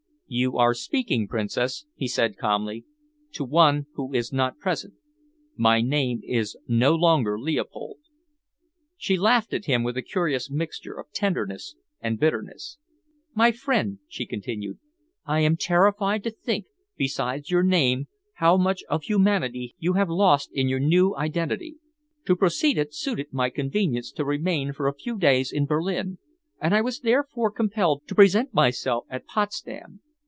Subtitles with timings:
[0.33, 2.85] "You are speaking, Princess," he said calmly,
[3.33, 4.93] "to one who is not present.
[5.57, 7.97] My name is no longer Leopold."
[8.95, 12.77] She laughed at him with a curious mixture of tenderness and bitterness.
[13.35, 14.79] "My friend," she continued,
[15.25, 20.49] "I am terrified to think, besides your name, how much of humanity you have lost
[20.53, 21.75] in your new identity.
[22.27, 26.19] To proceed it suited my convenience to remain for a few days in Berlin,
[26.61, 29.99] and I was therefore compelled to present myself at Potsdam.